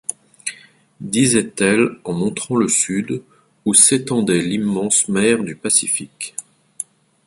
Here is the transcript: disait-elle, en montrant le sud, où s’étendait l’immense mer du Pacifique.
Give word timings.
disait-elle, 0.99 1.99
en 2.05 2.13
montrant 2.13 2.55
le 2.55 2.67
sud, 2.67 3.21
où 3.65 3.75
s’étendait 3.75 4.41
l’immense 4.41 5.07
mer 5.09 5.43
du 5.43 5.55
Pacifique. 5.55 6.33